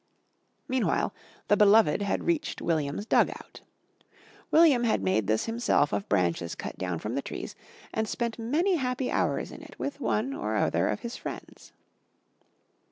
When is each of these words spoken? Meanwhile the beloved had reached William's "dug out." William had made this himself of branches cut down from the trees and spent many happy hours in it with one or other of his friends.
Meanwhile 0.67 1.13
the 1.47 1.55
beloved 1.55 2.01
had 2.01 2.23
reached 2.23 2.59
William's 2.59 3.05
"dug 3.05 3.29
out." 3.29 3.61
William 4.49 4.83
had 4.83 5.03
made 5.03 5.27
this 5.27 5.45
himself 5.45 5.93
of 5.93 6.09
branches 6.09 6.55
cut 6.55 6.75
down 6.75 6.97
from 6.97 7.13
the 7.13 7.21
trees 7.21 7.55
and 7.93 8.07
spent 8.07 8.39
many 8.39 8.77
happy 8.77 9.11
hours 9.11 9.51
in 9.51 9.61
it 9.61 9.77
with 9.77 9.99
one 9.99 10.33
or 10.33 10.55
other 10.55 10.87
of 10.87 11.01
his 11.01 11.15
friends. 11.17 11.71